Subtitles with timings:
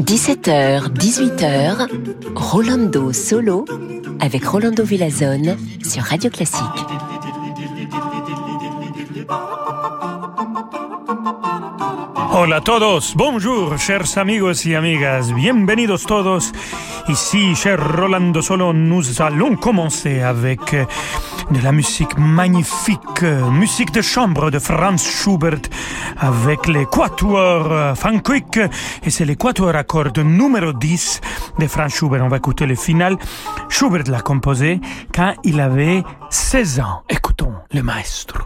[0.00, 1.86] 17h, 18h,
[2.34, 3.64] Rolando Solo
[4.18, 6.64] avec Rolando Villazone sur Radio Classique.
[12.32, 16.52] Hola a todos, bonjour, chers amigos y amigas, bienvenidos todos.
[17.06, 20.74] Ici, cher Rolando Solo, nous allons commencer avec
[21.50, 23.22] de la musique magnifique,
[23.52, 25.60] musique de chambre de Franz Schubert
[26.18, 27.94] avec les quatuors
[28.24, 28.58] Quick
[29.02, 31.20] et c'est les quatuors à cordes numéro 10
[31.58, 32.24] de Franz Schubert.
[32.24, 33.16] On va écouter le final.
[33.68, 34.80] Schubert l'a composé
[35.14, 37.02] quand il avait 16 ans.
[37.08, 38.40] Écoutons le maestro.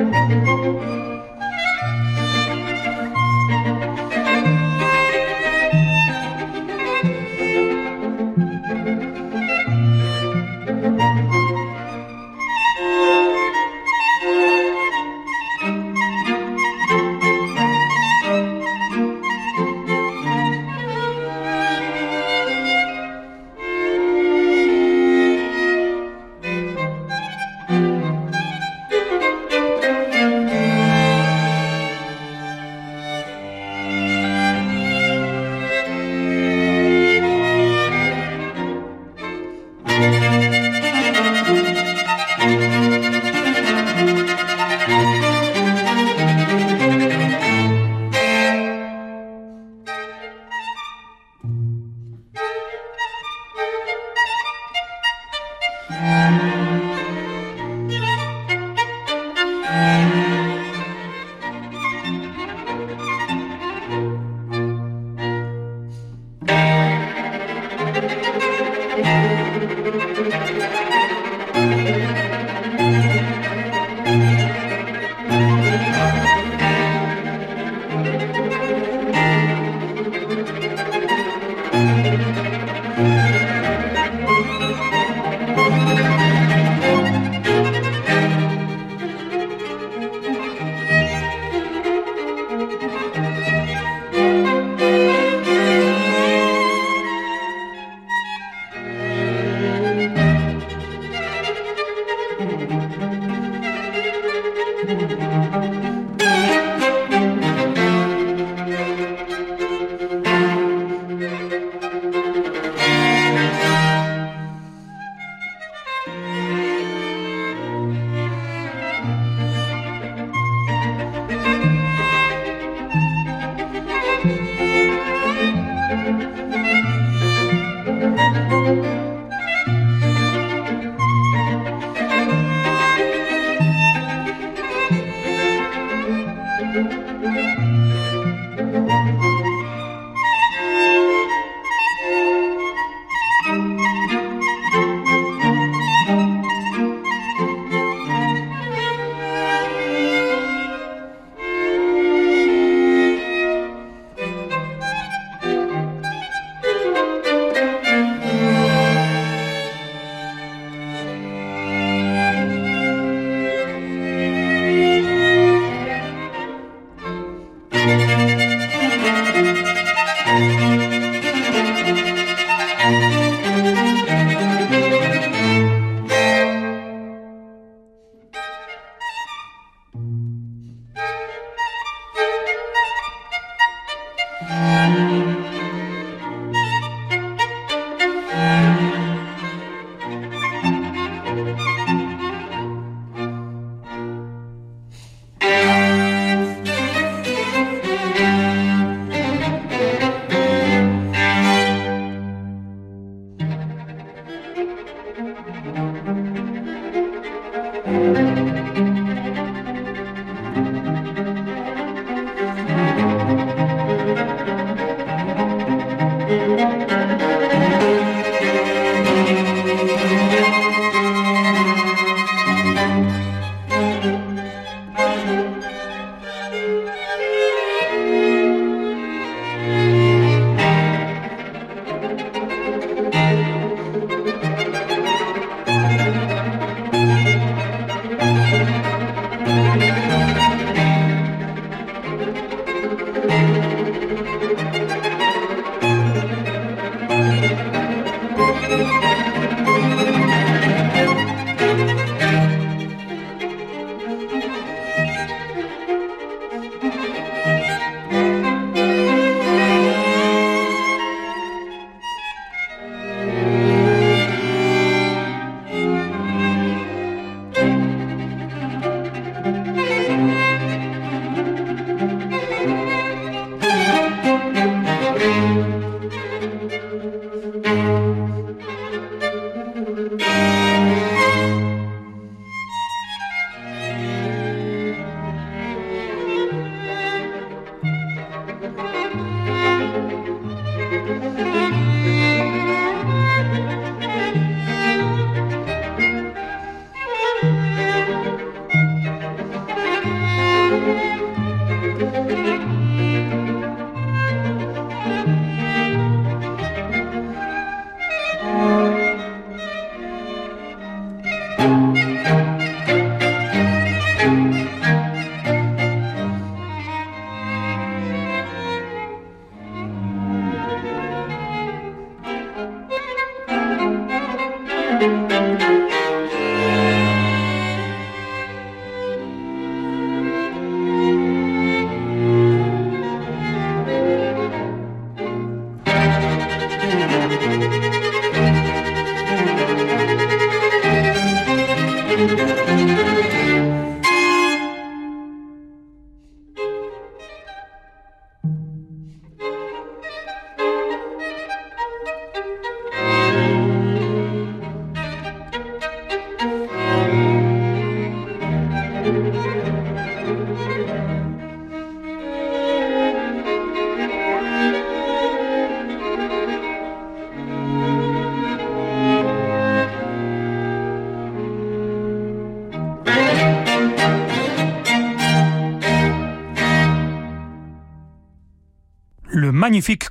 [0.00, 0.49] Música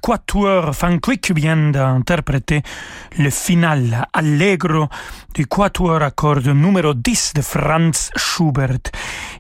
[0.02, 2.62] Quatuor Quick vient d'interpréter
[3.18, 4.88] le final allegro
[5.34, 8.92] du quatuor cordes numéro 10 de Franz Schubert.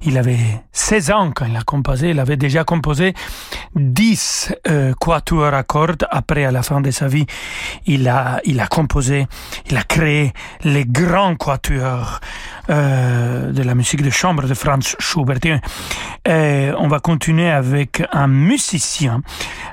[0.04, 3.14] Il avait 16 ans quand il a composé, il avait déjà composé
[3.76, 6.08] 10 euh, quatuors à cordes.
[6.10, 7.26] Après, à la fin de sa vie,
[7.86, 9.28] il a, il a composé,
[9.70, 10.32] il a créé
[10.64, 12.20] les grands quatuors
[12.70, 15.60] euh, de la musique de chambre de Franz Schubert.
[16.26, 19.22] Et on va continuer avec un musicien,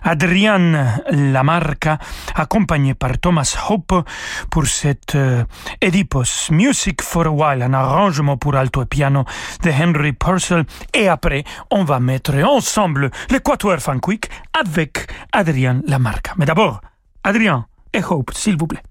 [0.02, 1.98] Adrian Lamarca,
[2.34, 4.04] accompagné par Thomas Hope
[4.50, 5.44] pour cette euh,
[6.50, 9.24] Music for a While, un arrangement pour alto et piano
[9.62, 10.15] de Henry
[10.94, 16.34] Et après, on va mettre ensemble l'équateur Quick avec Adrian Lamarca.
[16.36, 16.80] Mais d'abord,
[17.24, 18.82] Adrian et Hope, s'il vous plaît.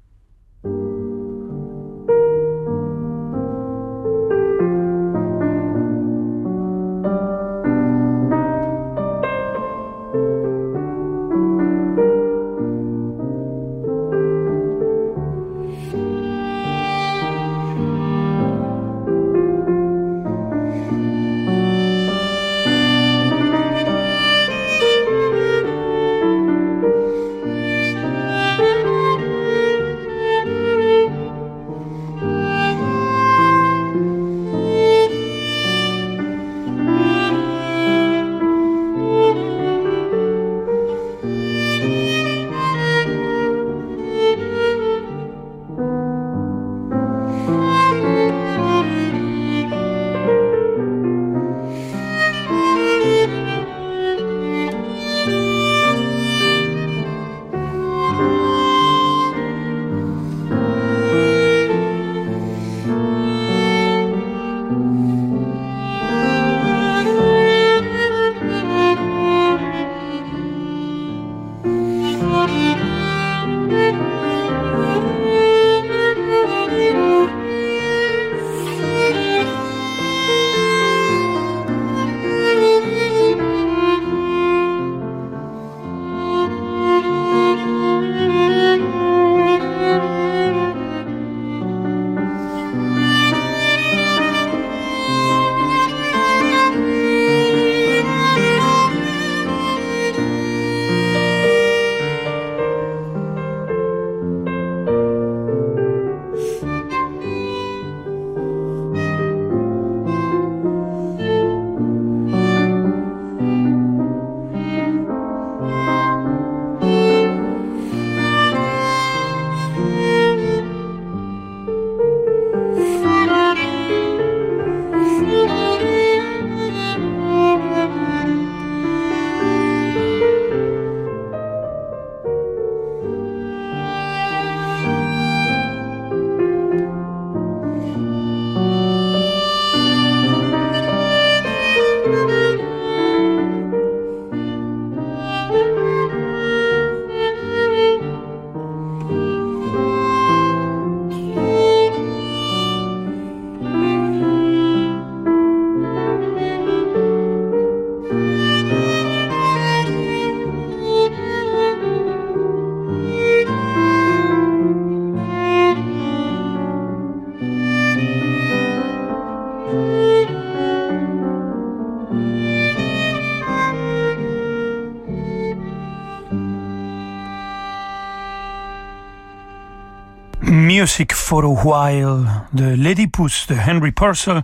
[181.26, 184.44] For a While de l'Oedipus de Henry Purcell,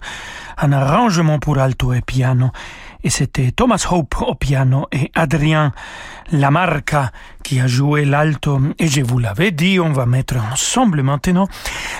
[0.57, 2.49] un arrangement pour alto et piano.
[3.03, 5.73] Et c'était Thomas Hope au piano et Adrien
[6.31, 7.11] Lamarca
[7.43, 8.59] qui a joué l'alto.
[8.79, 11.47] Et je vous l'avais dit, on va mettre ensemble maintenant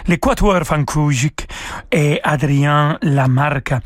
[0.08, 1.48] l'équateur Fankujic
[1.92, 3.82] et Adrien Lamarca.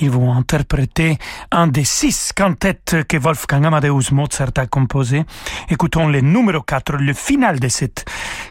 [0.00, 1.18] Ils vont interpréter
[1.52, 5.24] un des six cantettes que Wolfgang Amadeus Mozart a composé.
[5.68, 8.04] Écoutons le numéro 4, le final de cette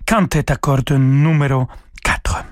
[0.06, 1.89] cantette à cordes numéro 4.
[2.04, 2.46] 4.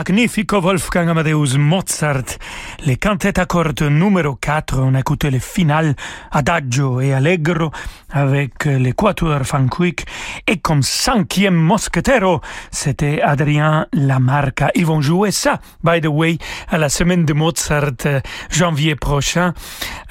[0.00, 2.38] Magnifico Wolfgang Amadeus Mozart,
[2.86, 5.94] les cantates à cordes numéro 4, on a écouté le final
[6.30, 7.70] Adagio et Allegro
[8.10, 10.06] avec l'équateur Fanquick
[10.46, 14.70] et comme cinquième mosquetero, c'était Adrien Lamarca.
[14.74, 19.52] Ils vont jouer ça, by the way, à la semaine de Mozart, euh, janvier prochain,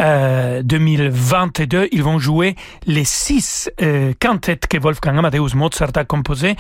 [0.02, 1.90] euh, 2022.
[1.92, 6.56] Ils vont jouer les six euh, cantates que Wolfgang Amadeus Mozart a composées.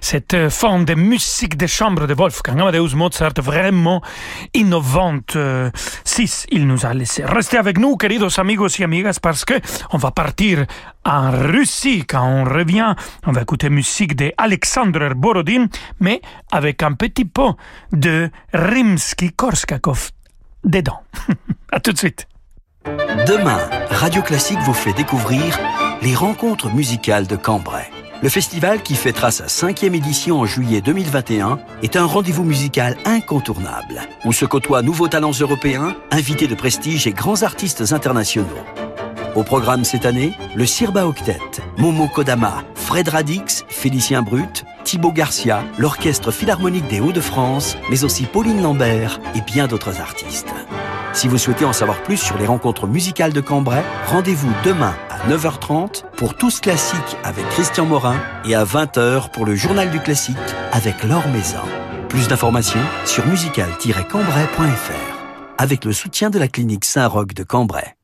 [0.00, 4.02] Cette euh, forme de musique de chambre de Wolfgang Amadeus Mozart vraiment
[4.52, 5.36] innovante.
[5.36, 5.70] Euh,
[6.50, 7.24] il nous a laissé.
[7.24, 9.54] Restez avec nous, queridos amigos y amigas, parce que
[9.92, 10.66] on va partir
[11.04, 12.04] en Russie.
[12.06, 12.94] Quand on revient,
[13.26, 15.66] on va écouter musique de Alexander Borodin,
[16.00, 16.20] mais
[16.52, 17.50] avec un petit peu
[17.92, 20.10] de Rimsky-Korskakov
[20.64, 21.02] dedans.
[21.72, 22.26] à tout de suite.
[23.26, 23.58] Demain,
[23.90, 25.58] Radio Classique vous fait découvrir
[26.02, 28.03] les rencontres musicales de Cambrai.
[28.22, 34.00] Le festival qui fêtera sa cinquième édition en juillet 2021 est un rendez-vous musical incontournable
[34.24, 38.48] où se côtoient nouveaux talents européens, invités de prestige et grands artistes internationaux.
[39.34, 41.40] Au programme cette année, le Sirba Octet,
[41.76, 48.62] Momo Kodama, Fred Radix, Félicien Brut, Thibaut Garcia, l'Orchestre Philharmonique des Hauts-de-France, mais aussi Pauline
[48.62, 50.54] Lambert et bien d'autres artistes.
[51.14, 55.28] Si vous souhaitez en savoir plus sur les rencontres musicales de Cambrai, rendez-vous demain à
[55.28, 60.36] 9h30 pour Tous Classiques avec Christian Morin et à 20h pour le Journal du Classique
[60.72, 61.62] avec Laure Maison.
[62.08, 65.14] Plus d'informations sur musical-cambrai.fr
[65.56, 67.96] avec le soutien de la clinique Saint-Roch de Cambrai.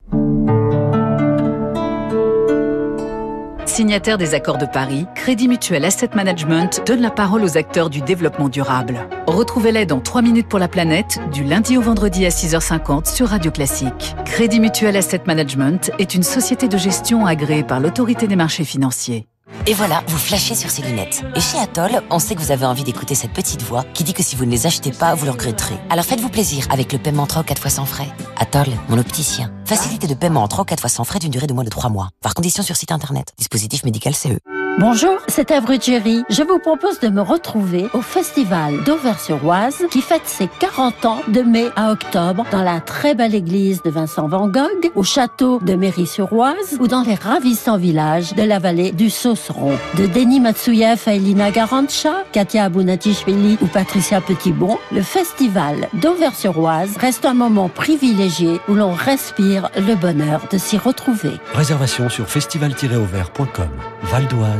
[3.71, 8.01] Signataire des accords de Paris, Crédit Mutuel Asset Management donne la parole aux acteurs du
[8.01, 8.99] développement durable.
[9.29, 13.53] Retrouvez-les dans 3 minutes pour la planète, du lundi au vendredi à 6h50 sur Radio
[13.53, 14.17] Classique.
[14.25, 19.30] Crédit Mutuel Asset Management est une société de gestion agréée par l'autorité des marchés financiers.
[19.67, 21.23] Et voilà, vous flashez sur ces lunettes.
[21.35, 24.15] Et chez Atoll, on sait que vous avez envie d'écouter cette petite voix qui dit
[24.15, 25.77] que si vous ne les achetez pas, vous le regretterez.
[25.91, 28.09] Alors faites-vous plaisir avec le paiement en 3 ou 4 fois sans frais.
[28.39, 29.53] Atoll, mon opticien.
[29.65, 31.71] Facilité de paiement en 3 ou 4 fois sans frais d'une durée de moins de
[31.71, 32.11] 3 mois.
[32.23, 33.33] Par condition sur site internet.
[33.39, 34.39] Dispositif médical CE.
[34.79, 35.51] Bonjour, c'est
[35.83, 36.23] Jerry.
[36.31, 41.43] Je vous propose de me retrouver au festival d'Auvers-sur-Oise qui fête ses 40 ans de
[41.43, 45.75] mai à octobre dans la très belle église de Vincent Van Gogh, au château de
[45.75, 49.77] Méry-sur-Oise ou dans les ravissants villages de la vallée du Sauceron.
[49.99, 57.27] De Denis Matsuyev à Elina Garancha, Katia Abunatishvili ou Patricia Petitbon, le festival d'Auvers-sur-Oise reste
[57.27, 61.33] un moment privilégié où l'on respire le bonheur de s'y retrouver.
[61.55, 63.69] Réservation sur festival-auvers.com.
[64.05, 64.60] Val d'Oise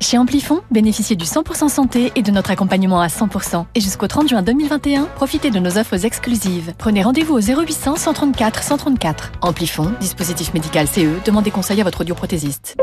[0.00, 3.64] Chez Amplifon, bénéficiez du 100% santé et de notre accompagnement à 100%.
[3.74, 6.74] Et jusqu'au 30 juin 2021, profitez de nos offres exclusives.
[6.78, 9.32] Prenez rendez-vous au 0800 134 134.
[9.40, 12.76] Amplifon, dispositif médical CE, demandez conseil à votre audioprothésiste.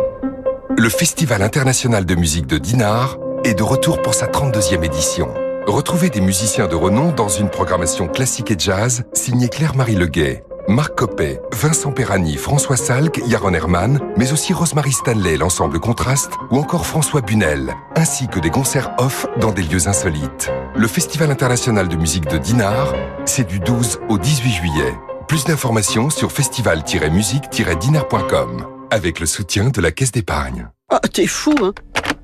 [0.78, 5.30] Le Festival international de musique de Dinard est de retour pour sa 32e édition.
[5.68, 10.44] Retrouvez des musiciens de renom dans une programmation classique et jazz signée Claire-Marie Leguet.
[10.68, 16.58] Marc Coppet, Vincent Perrani, François Salk, Yaron Herman, mais aussi Rosemary Stanley, l'ensemble Contraste, ou
[16.58, 20.52] encore François Bunel, ainsi que des concerts off dans des lieux insolites.
[20.76, 22.94] Le Festival international de musique de Dinard,
[23.26, 24.94] c'est du 12 au 18 juillet.
[25.28, 30.68] Plus d'informations sur festival-musique-dinard.com, avec le soutien de la Caisse d'épargne.
[30.90, 31.74] Ah, t'es fou, hein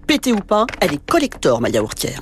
[0.08, 2.22] Pété ou pas, elle est collector, ma yaourtière.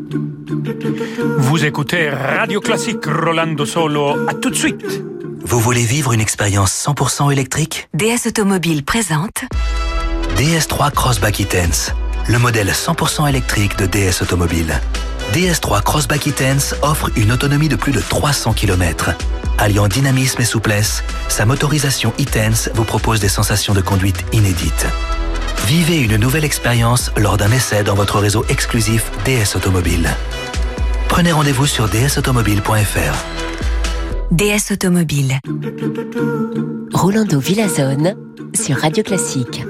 [1.37, 4.27] Vous écoutez Radio Classique Rolando Solo.
[4.27, 5.01] À tout de suite.
[5.43, 7.87] Vous voulez vivre une expérience 100% électrique?
[7.93, 9.45] DS Automobile présente
[10.35, 11.93] DS3 Crossback E-Tense,
[12.27, 14.79] le modèle 100% électrique de DS Automobile.
[15.33, 19.11] DS3 Crossback E-Tense offre une autonomie de plus de 300 km.
[19.57, 24.87] Alliant dynamisme et souplesse, sa motorisation e-Tense vous propose des sensations de conduite inédites.
[25.65, 30.09] Vivez une nouvelle expérience lors d'un essai dans votre réseau exclusif DS Automobile.
[31.11, 33.25] Prenez rendez-vous sur dsautomobile.fr.
[34.31, 35.39] DS Automobile.
[36.93, 38.15] Rolando Villazone
[38.55, 39.61] sur Radio Classique.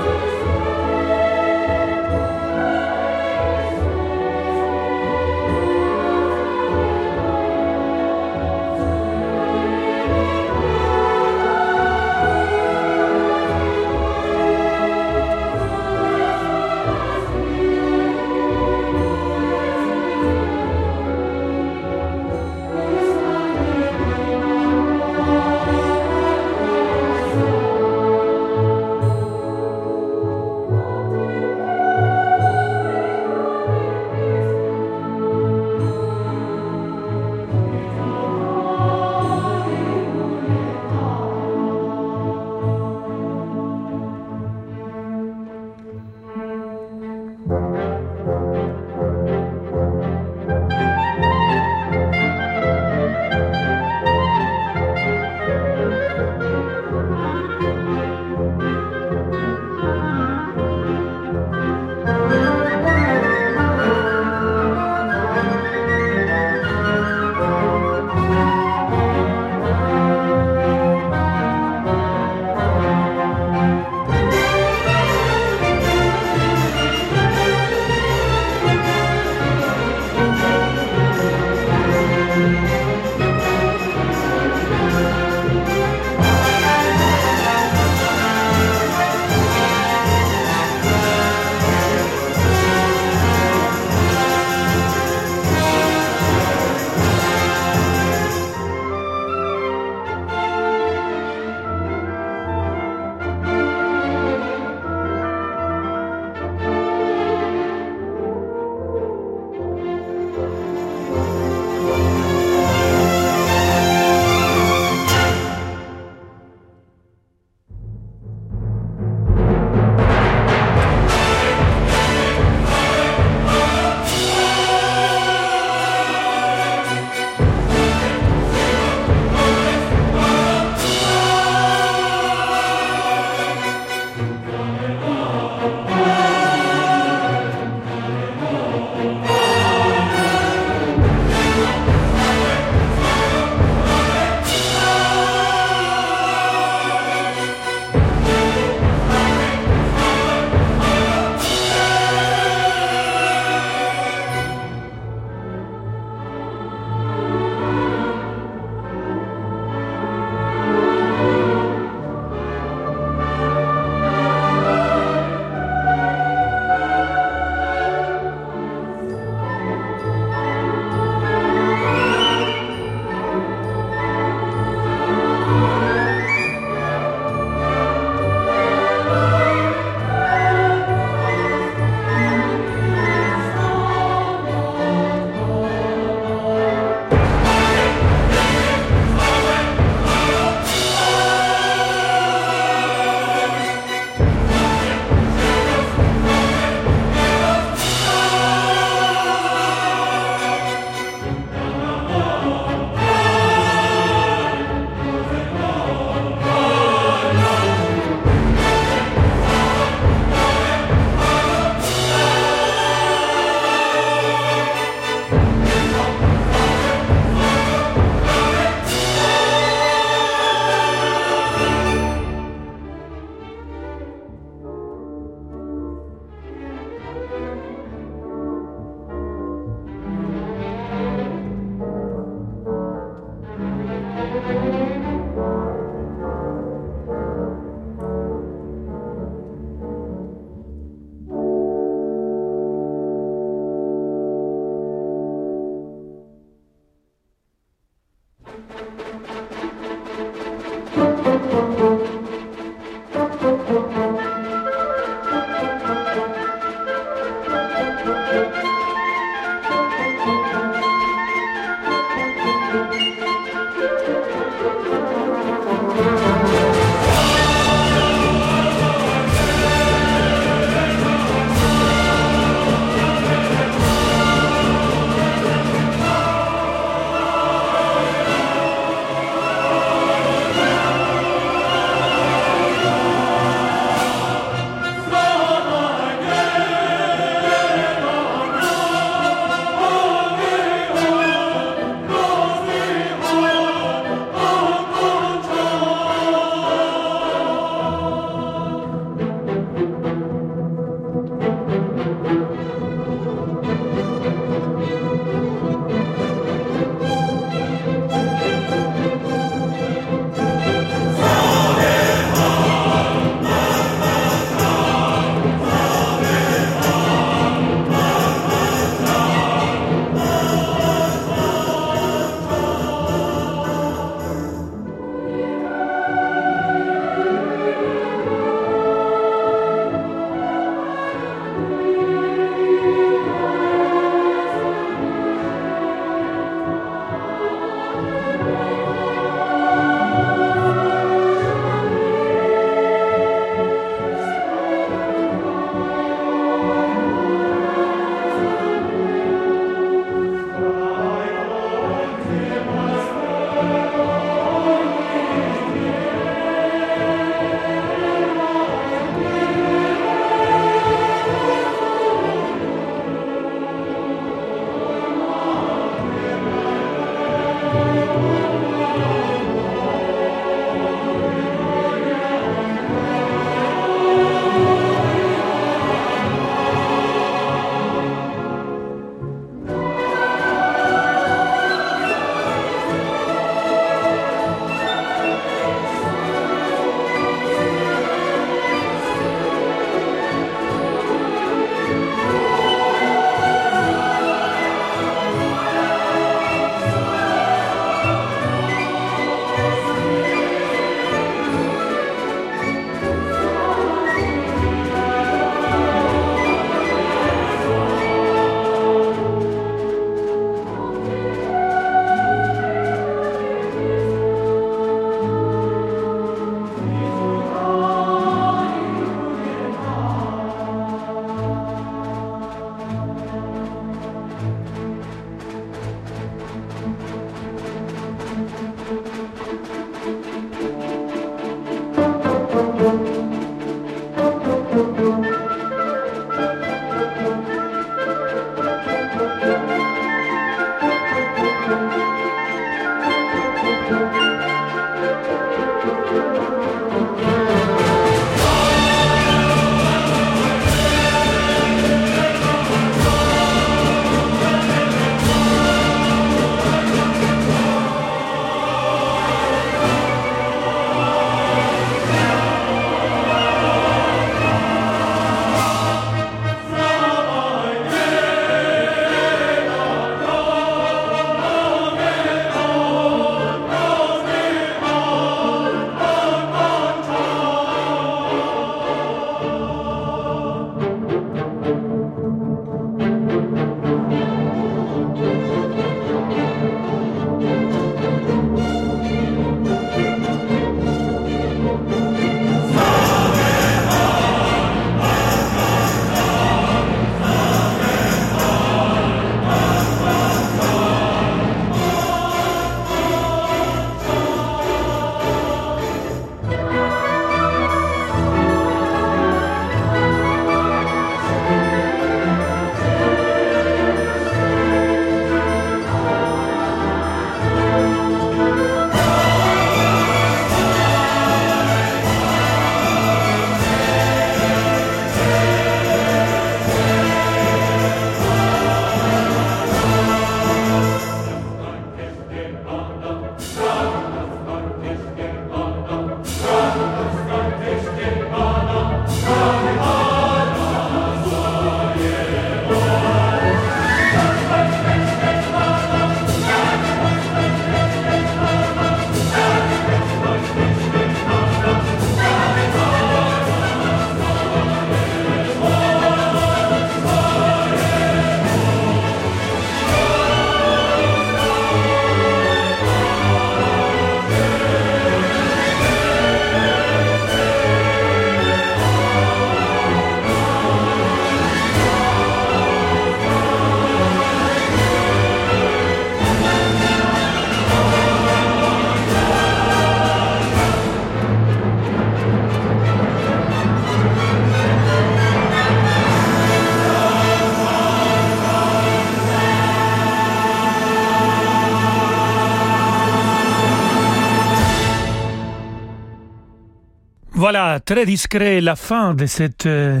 [597.44, 600.00] Voilà, très discret la fin de cette, euh,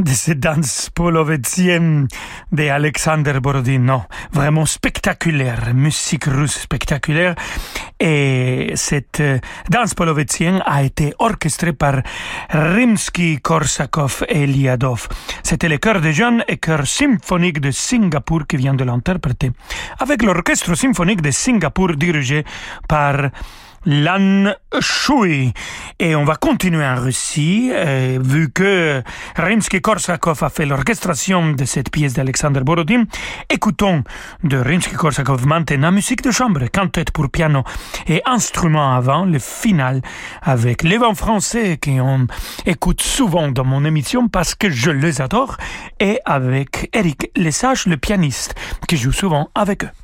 [0.00, 2.08] de cette danse polovétienne
[2.50, 3.78] de Alexander Borodin.
[3.78, 4.02] Non,
[4.32, 7.36] vraiment spectaculaire, musique russe spectaculaire.
[8.00, 9.38] Et cette euh,
[9.70, 12.02] danse polovétienne a été orchestrée par
[12.50, 15.06] Rimsky-Korsakov et Liadov.
[15.44, 19.52] C'était le chœur des jeunes et chœur symphonique de Singapour qui vient de l'interpréter.
[20.00, 22.44] Avec l'orchestre symphonique de Singapour dirigé
[22.88, 23.30] par
[23.86, 25.52] Lan Shui.
[25.98, 29.02] Et on va continuer en Russie, euh, vu que
[29.36, 33.04] Rimsky-Korsakov a fait l'orchestration de cette pièce d'Alexander Borodin.
[33.50, 34.02] Écoutons
[34.42, 37.62] de Rimsky-Korsakov maintenant musique de chambre, cantate pour piano
[38.08, 40.02] et instrument avant, le final
[40.42, 42.26] avec les vents français qu'on
[42.66, 45.56] écoute souvent dans mon émission parce que je les adore
[46.00, 48.54] et avec Eric Lesage, le pianiste,
[48.88, 50.03] qui joue souvent avec eux.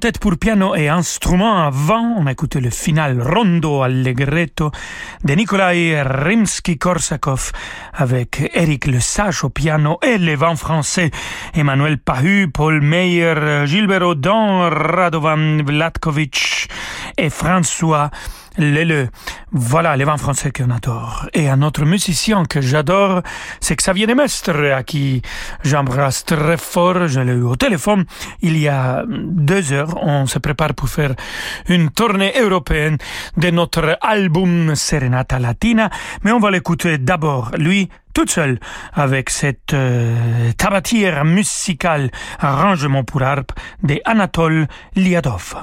[0.00, 1.66] Quintette pour piano et instruments.
[1.66, 4.70] Avant, on a écouté le final Rondo Allegretto
[5.24, 7.52] de Nikolai Rimsky-Korsakov
[7.92, 11.10] avec Eric Le Sage au piano et les vents français
[11.52, 16.70] Emmanuel Pahu, Paul Meyer, Gilbert Audin, Radovan Vlatkovic
[17.18, 18.10] et François
[18.58, 19.08] le,
[19.52, 21.26] voilà les vins français qu'on adore.
[21.34, 23.22] Et un autre musicien que j'adore,
[23.60, 25.22] c'est Xavier Demestre, à qui
[25.64, 27.08] j'embrasse très fort.
[27.08, 28.04] Je l'ai eu au téléphone
[28.42, 29.96] il y a deux heures.
[30.02, 31.14] On se prépare pour faire
[31.68, 32.98] une tournée européenne
[33.36, 35.90] de notre album Serenata Latina.
[36.24, 38.58] Mais on va l'écouter d'abord, lui, tout seul,
[38.92, 45.54] avec cette euh, tabatière musicale arrangement pour harpe de Anatole Liadov.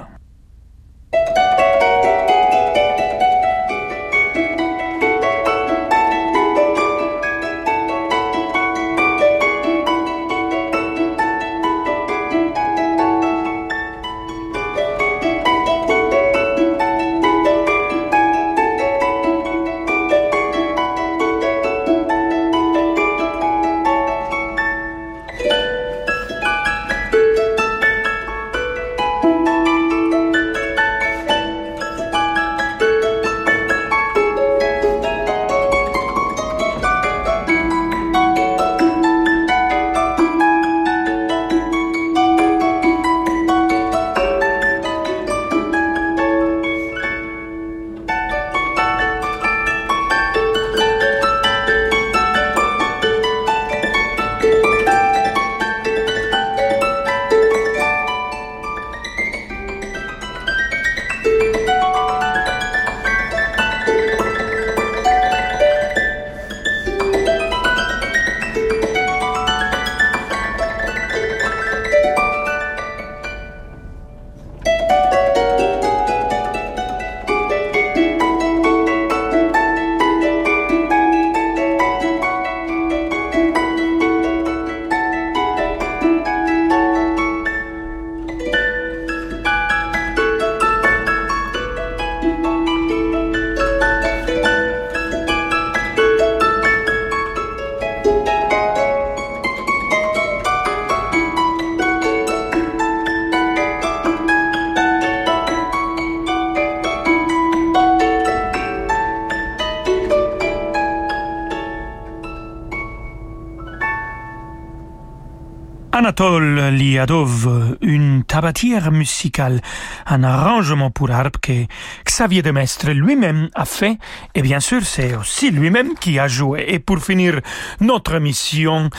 [117.82, 119.62] Une tabatière musicale,
[120.08, 121.66] un arrangement pour harpe que
[122.06, 123.98] Xavier Demestre lui-même a fait,
[124.34, 126.66] et bien sûr c'est aussi lui-même qui a joué.
[126.68, 127.40] Et pour finir
[127.80, 128.90] notre mission,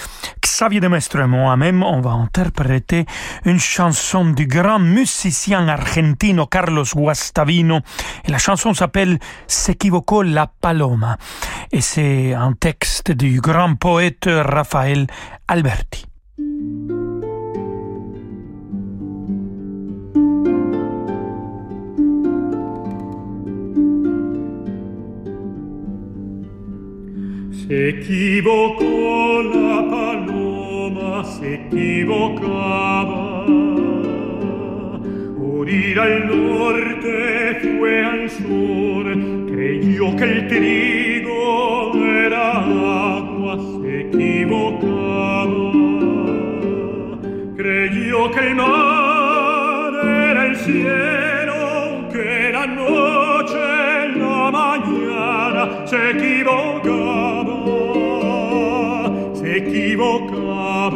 [0.42, 3.04] Xavier Demestre et moi-même, on va interpréter
[3.44, 7.80] une chanson du grand musicien argentino Carlos Guastavino,
[8.24, 11.18] et la chanson s'appelle S'equivocó la paloma,
[11.72, 15.06] et c'est un texte du grand poète Raphaël
[15.48, 16.07] Alberti.
[27.68, 33.44] Se equivocó la paloma, se equivocaba.
[35.36, 39.04] Por al norte fue al sur,
[39.52, 42.52] creyó que el trigo era
[43.18, 45.72] agua, se equivocaba.
[47.54, 57.37] Creyó que el mar era el cielo, que la noche la mañana se equivocaba
[59.68, 60.90] equivocaba.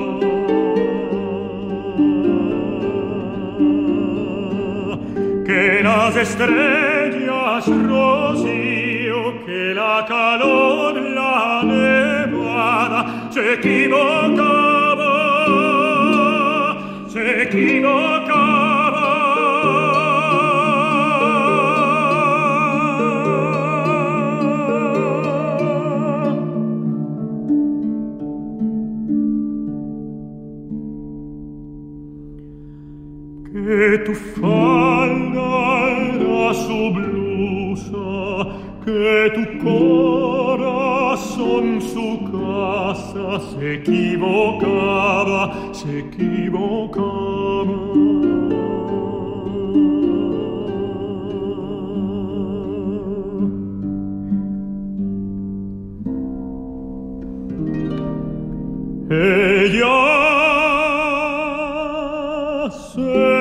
[5.44, 15.08] Que las estrellas rocío, que la calor, la nevada, se equivocaba,
[17.08, 18.21] se equivocaba.
[34.12, 35.52] Tu falda
[36.14, 38.08] era su blusa,
[38.84, 45.42] que tu corazón su casa se equivocaba,
[45.72, 47.76] se equivocaba.
[59.10, 59.98] Ella
[62.70, 63.31] se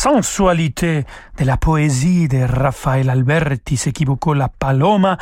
[0.00, 1.04] sensualité
[1.36, 5.18] de la poésie de Rafael Alberti s'équivoquait la Paloma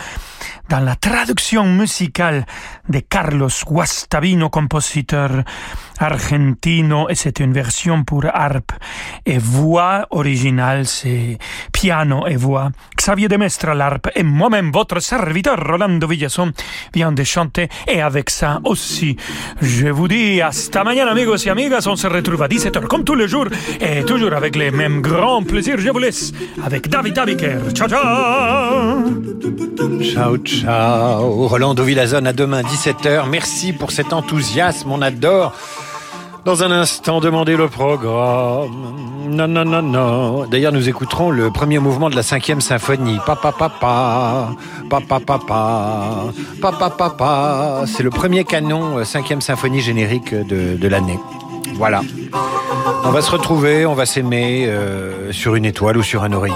[0.68, 2.44] dans la traduction musicale
[2.88, 5.42] de Carlos Guastavino, compositeur
[5.98, 8.72] argentino, et c'est une version pour harpe
[9.24, 11.38] et voix originale, c'est
[11.72, 12.70] piano et voix.
[12.96, 16.52] Xavier Demestre à l'harpe et moi-même, votre serviteur Rolando Villasson,
[16.94, 19.16] vient de chanter et avec ça aussi,
[19.60, 23.14] je vous dis hasta mañana amigos et amigas, on se retrouve à 17h comme tous
[23.14, 23.48] les jours
[23.80, 25.78] et toujours avec les mêmes grands plaisirs.
[25.78, 26.32] Je vous laisse
[26.64, 27.58] avec David Abiker.
[27.74, 29.04] Ciao ciao
[30.02, 33.28] Ciao ciao Rolando Villazone à demain 17h.
[33.28, 35.52] Merci pour cet enthousiasme, on adore.
[36.44, 38.70] Dans un instant, demandez le programme.
[39.28, 40.46] Non, non, non, non.
[40.46, 43.18] D'ailleurs, nous écouterons le premier mouvement de la cinquième symphonie.
[43.26, 44.50] Papa, papa,
[44.88, 45.20] papa,
[46.62, 47.82] papa, papa.
[47.86, 51.18] C'est le premier canon, euh, cinquième symphonie générique de, de l'année.
[51.74, 52.00] Voilà.
[53.04, 56.54] On va se retrouver, on va s'aimer euh, sur une étoile ou sur un oreiller.